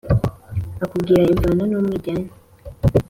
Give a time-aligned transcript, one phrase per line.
[0.83, 2.29] ukambwira imvano n'umwiryane...